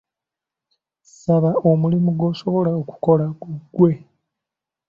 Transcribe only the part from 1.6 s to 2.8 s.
omulimu gw'osobola